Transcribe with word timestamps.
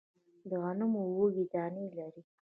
د 0.49 0.51
غنمو 0.61 1.01
وږی 1.17 1.45
دانې 1.53 1.85
لري 1.97 2.21